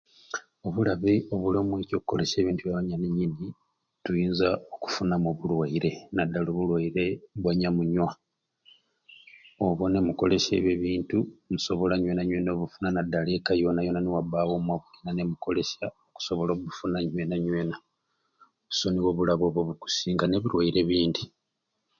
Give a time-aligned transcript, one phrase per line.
[0.67, 3.45] Obulabe obuli omwekyo okkolesya ebintu bya bwananyini
[4.03, 7.05] tuyinza okufunamu obulwaire naddala obulwaire
[7.41, 8.09] bwa nyamunywa
[9.65, 11.17] oba nimukolesya ebyo ebintu
[11.51, 17.35] musobola nywena nywena okubufuna naddala eka yoona yoona niwabaawo omwe abulina bakkolesya mukusobola okubufuna nywena
[17.43, 17.75] nywena
[18.77, 21.23] so nibwo obulabe obwo obukusinga n'ebirwaire ebindi.